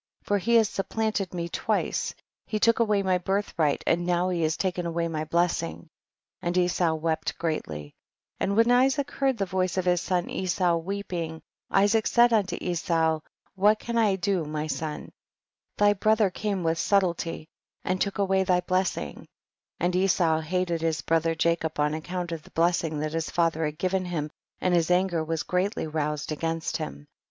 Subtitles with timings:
[0.23, 2.15] for he has supplanted me twice,
[2.47, 5.87] he took away my birth right and now he has taken away my blessing;
[6.41, 7.93] and Esau wept greatly;
[8.39, 13.19] and when Isaac heard the voice of his son Esau weeping, Isaac said unto Esau,
[13.53, 15.11] what can I do my son,
[15.77, 17.47] thy brother came with subtlety
[17.83, 19.27] and took away thy blessing;
[19.79, 23.65] and Esau hated his brother Jacob on ac count of the blessing that liis father
[23.65, 27.05] had given him, and his anger was greatly roused asi:ainst him.